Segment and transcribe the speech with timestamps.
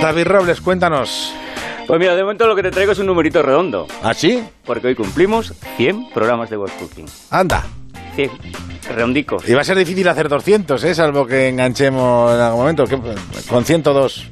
[0.00, 1.32] David Robles, cuéntanos.
[1.86, 3.86] Pues mira, de momento lo que te traigo es un numerito redondo.
[4.02, 4.42] ¿Ah, sí?
[4.64, 7.06] Porque hoy cumplimos 100 programas de World Cooking.
[7.30, 7.64] Anda.
[8.14, 8.30] 100.
[8.94, 9.38] Redondico.
[9.46, 10.94] Y va a ser difícil hacer 200, ¿eh?
[10.94, 12.84] Salvo que enganchemos en algún momento.
[12.84, 12.98] ¿Qué-
[13.48, 14.26] Con 102.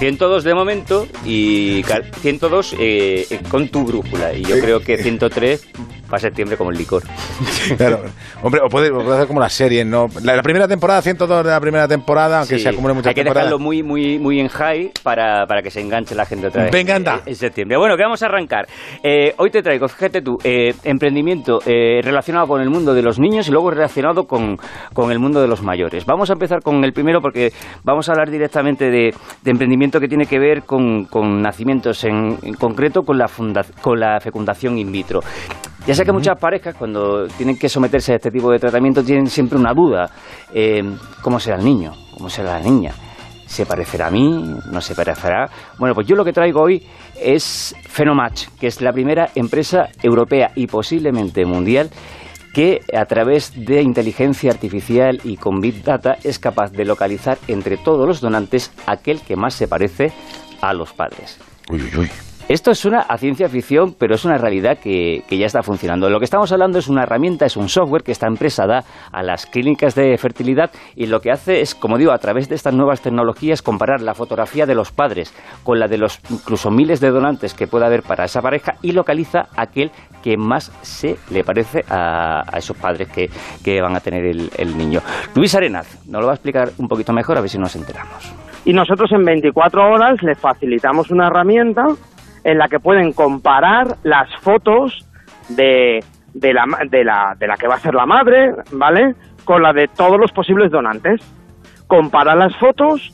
[0.00, 4.32] 102 de momento y ca- 102 eh, eh, con tu brújula.
[4.32, 5.68] Y yo creo que 103
[6.08, 7.02] para septiembre como el licor.
[7.76, 8.00] Claro.
[8.42, 10.06] Hombre, o puede, puede hacer como la serie, ¿no?
[10.24, 13.14] La, la primera temporada, 102 de la primera temporada, aunque Sí, se acumulen muchas Hay
[13.14, 13.48] que temporadas.
[13.50, 16.72] dejarlo muy, muy, muy en high para, para que se enganche la gente otra vez.
[16.72, 17.16] Venga, anda.
[17.18, 17.76] Eh, En septiembre.
[17.76, 18.66] Bueno, que vamos a arrancar.
[19.04, 23.18] Eh, hoy te traigo, fíjate tú, eh, emprendimiento eh, relacionado con el mundo de los
[23.20, 24.56] niños y luego relacionado con,
[24.94, 26.06] con el mundo de los mayores.
[26.06, 27.52] Vamos a empezar con el primero porque
[27.84, 32.36] vamos a hablar directamente de, de emprendimiento que tiene que ver con, con nacimientos, en,
[32.42, 35.20] en concreto con la, funda- con la fecundación in vitro.
[35.86, 39.26] Ya sé que muchas parejas cuando tienen que someterse a este tipo de tratamiento tienen
[39.26, 40.10] siempre una duda.
[40.52, 40.82] Eh,
[41.22, 41.92] ¿Cómo será el niño?
[42.14, 42.92] ¿Cómo será la niña?
[43.46, 44.54] ¿Se parecerá a mí?
[44.70, 45.48] ¿No se parecerá?
[45.78, 46.86] Bueno, pues yo lo que traigo hoy
[47.20, 51.88] es Phenomatch, que es la primera empresa europea y posiblemente mundial
[52.52, 57.76] que a través de inteligencia artificial y con Big Data es capaz de localizar entre
[57.76, 60.12] todos los donantes aquel que más se parece
[60.60, 61.38] a los padres.
[61.68, 62.10] Uy, uy, uy.
[62.50, 66.10] Esto suena a ciencia ficción, pero es una realidad que, ya está funcionando.
[66.10, 69.22] Lo que estamos hablando es una herramienta, es un software que esta empresa da a
[69.22, 72.74] las clínicas de fertilidad y lo que hace es, como digo, a través de estas
[72.74, 77.10] nuevas tecnologías, comparar la fotografía de los padres con la de los incluso miles de
[77.10, 81.84] donantes que pueda haber para esa pareja y localiza aquel que más se le parece
[81.88, 83.30] a, a esos padres que,
[83.62, 85.02] que van a tener el, el niño.
[85.36, 88.34] Luis Arenaz nos lo va a explicar un poquito mejor, a ver si nos enteramos.
[88.64, 91.84] y nosotros en 24 horas les facilitamos una herramienta
[92.44, 95.06] en la que pueden comparar las fotos
[95.48, 96.02] de,
[96.34, 99.14] de, la, de, la, de la que va a ser la madre, ¿vale?
[99.44, 101.20] Con la de todos los posibles donantes.
[101.86, 103.12] Compara las fotos,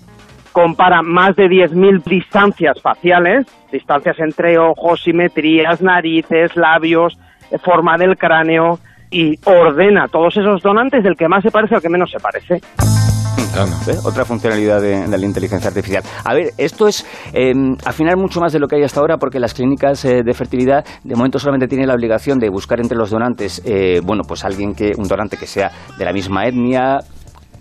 [0.52, 7.18] compara más de 10.000 distancias faciales, distancias entre ojos, simetrías, narices, labios,
[7.62, 8.78] forma del cráneo,
[9.10, 12.60] y ordena todos esos donantes del que más se parece al que menos se parece.
[13.86, 13.96] ¿Ve?
[14.04, 16.02] Otra funcionalidad de, de la inteligencia artificial.
[16.24, 17.52] A ver, esto es eh,
[17.84, 20.84] afinar mucho más de lo que hay hasta ahora porque las clínicas eh, de fertilidad
[21.02, 24.74] de momento solamente tienen la obligación de buscar entre los donantes, eh, bueno, pues alguien
[24.74, 26.98] que, un donante que sea de la misma etnia,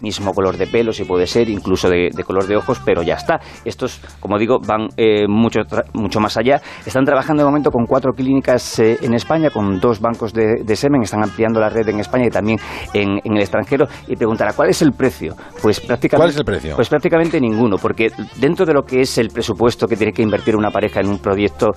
[0.06, 3.16] mismo color de pelo, si puede ser, incluso de, de color de ojos, pero ya
[3.16, 3.40] está.
[3.66, 5.62] Estos, como digo, van eh, mucho,
[5.94, 6.62] mucho más allá.
[6.86, 10.76] Están trabajando de momento con cuatro clínicas eh, en España, con dos bancos de, de
[10.76, 12.60] semen, están ampliando la red en España y también
[12.94, 13.88] en, en el extranjero.
[14.08, 15.36] Y preguntará, ¿cuál es el precio?
[15.62, 16.76] Pues prácticamente, ¿Cuál es el precio?
[16.76, 20.56] Pues prácticamente ninguno, porque dentro de lo que es el presupuesto que tiene que invertir
[20.56, 21.72] una pareja en un proyecto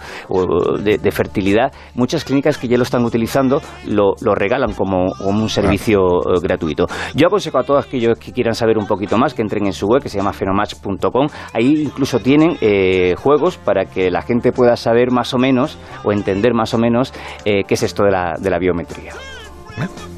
[0.82, 5.40] de, de fertilidad, muchas clínicas que ya lo están utilizando lo, lo regalan como, como
[5.40, 6.86] un servicio eh, gratuito.
[7.14, 9.86] Yo aconsejo a todos aquellos que quieran saber un poquito más que entren en su
[9.86, 11.26] web, que se llama fenomatch.com.
[11.52, 16.12] Ahí incluso tienen eh, juegos para que la gente pueda saber más o menos o
[16.12, 17.12] entender más o menos
[17.44, 19.12] eh, qué es esto de la, de la biometría.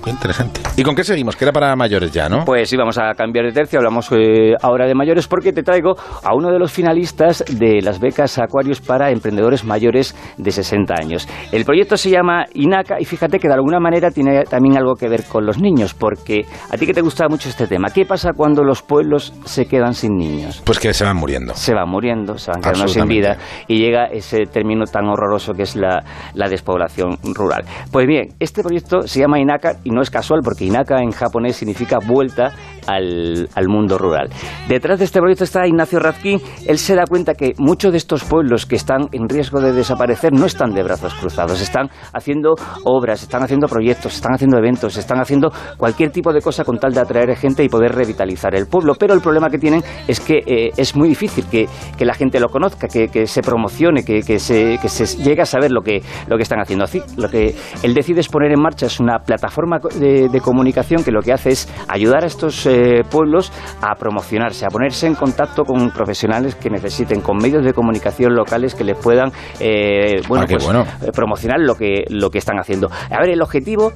[0.03, 0.61] Qué interesante.
[0.77, 1.37] ¿Y con qué seguimos?
[1.37, 2.45] Que era para mayores ya, ¿no?
[2.45, 3.79] Pues sí, vamos a cambiar de tercio.
[3.79, 8.01] Hablamos eh, ahora de mayores porque te traigo a uno de los finalistas de las
[8.01, 11.29] becas Aquarius para emprendedores mayores de 60 años.
[11.53, 15.09] El proyecto se llama INACA y fíjate que de alguna manera tiene también algo que
[15.09, 18.31] ver con los niños, porque a ti que te gusta mucho este tema, ¿qué pasa
[18.35, 20.63] cuando los pueblos se quedan sin niños?
[20.65, 21.55] Pues que se van muriendo.
[21.55, 23.37] se van muriendo, se van quedando sin vida
[23.69, 26.03] y llega ese término tan horroroso que es la,
[26.35, 27.65] la despoblación rural.
[27.93, 31.57] Pues bien, este proyecto se llama INACA y no es casual porque INACA en japonés
[31.57, 32.53] significa vuelta
[32.87, 34.31] al, al mundo rural.
[34.69, 36.41] Detrás de este proyecto está Ignacio Razquín.
[36.67, 40.33] Él se da cuenta que muchos de estos pueblos que están en riesgo de desaparecer
[40.33, 42.55] no están de brazos cruzados, están haciendo
[42.85, 46.93] obras, están haciendo proyectos, están haciendo eventos, están haciendo cualquier tipo de cosa con tal
[46.93, 48.95] de atraer gente y poder revitalizar el pueblo.
[48.99, 52.41] Pero el problema que tienen es que eh, es muy difícil que, que la gente
[52.41, 54.89] lo conozca, que, que se promocione, que, que se, que
[55.23, 56.85] llegue a saber lo que, lo que están haciendo.
[56.85, 61.05] Así, lo que él decide es poner en marcha es una plataforma de, de comunicación
[61.05, 65.15] que lo que hace es ayudar a estos eh, pueblos a promocionarse, a ponerse en
[65.15, 70.45] contacto con profesionales que necesiten, con medios de comunicación locales que les puedan eh, bueno,
[70.45, 70.85] Ah, pues, bueno.
[71.03, 72.89] eh, promocionar lo que, lo que están haciendo.
[73.11, 73.93] A ver, el objetivo,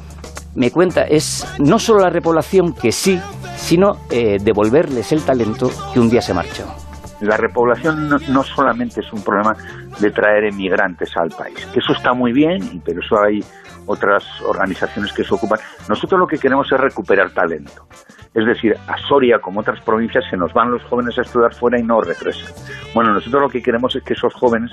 [0.56, 3.21] me cuenta, es no solo la repoblación, que sí,
[3.56, 6.65] sino eh, devolverles el talento que un día se marchó.
[7.25, 9.56] La repoblación no, solamente es un problema
[9.99, 13.41] de traer emigrantes al país, que eso está muy bien, pero eso hay
[13.87, 15.59] otras organizaciones que se ocupan.
[15.88, 17.87] Nosotros lo que queremos es recuperar talento.
[18.35, 21.79] Es decir, a Soria, como otras provincias, se nos van los jóvenes a estudiar fuera
[21.79, 22.53] y no regresan.
[22.94, 24.70] Bueno, nosotros lo que queremos es que esos jóvenes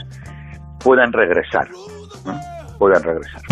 [0.83, 1.67] puedan regresar.
[2.79, 3.50] Puedan regresar.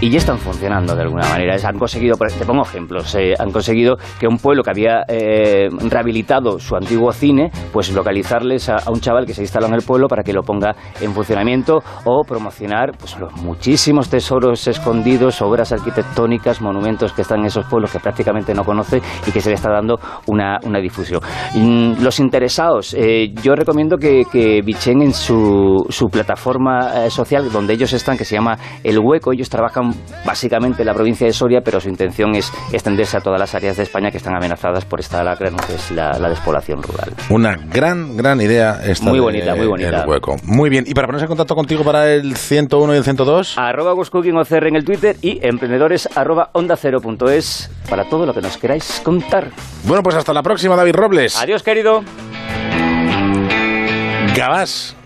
[0.00, 1.56] Y ya están funcionando de alguna manera.
[1.62, 6.58] Han conseguido, te pongo ejemplos, eh, han conseguido que un pueblo que había eh, rehabilitado
[6.58, 10.22] su antiguo cine, pues localizarles a, un chaval que se instaló en el pueblo para
[10.22, 17.12] que lo ponga en funcionamiento o promocionar pues, los muchísimos tesoros escondidos, obras arquitectónicas, monumentos
[17.12, 19.98] que están en esos pueblos que prácticamente no conoce y que se le está dando
[20.26, 21.20] una, difusión.
[21.54, 27.74] Mm, los interesados, eh, yo recomiendo que, que bichen en su, su plataforma social donde
[27.74, 29.89] ellos están, que se llama El Hueco, ellos trabajan
[30.24, 33.76] básicamente en la provincia de Soria, pero su intención es extenderse a todas las áreas
[33.76, 37.12] de España que están amenazadas por esta lacra, que es la, despoblación rural.
[37.28, 40.02] Una gran, gran idea esta Muy bonita, muy bonita.
[40.02, 40.36] El hueco.
[40.44, 40.84] Muy bien.
[40.86, 43.58] ¿Y para ponerse en contacto contigo para el 101 y el 102?
[43.58, 48.34] Arroba OCR en el Twitter y emprendedores arroba onda cero punto es para todo lo
[48.34, 49.50] que nos queráis contar.
[49.84, 51.40] Bueno, pues hasta la próxima, David Robles.
[51.40, 52.02] Adiós, querido.
[54.36, 54.96] Gabás.